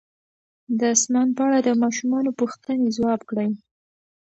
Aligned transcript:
د 0.79 0.81
اسمان 0.95 1.27
په 1.35 1.41
اړه 1.47 1.59
د 1.67 1.69
ماشومانو 1.83 2.29
پوښتنې 2.39 2.87
ځواب 2.97 3.21
کړئ. 3.29 3.49